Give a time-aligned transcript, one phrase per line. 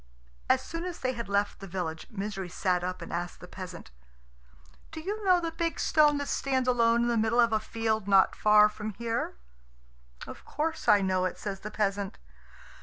[0.49, 3.91] As soon as they had left the village, Misery sat up and asked the peasant,
[4.91, 8.07] "Do you know the big stone that stands alone in the middle of a field
[8.07, 9.35] not far from here?"
[10.25, 12.17] "Of course I know it," says the peasant.